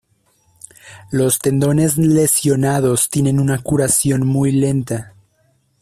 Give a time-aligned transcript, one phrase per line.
[1.11, 5.13] Los tendones lesionados tienen una curación muy lenta.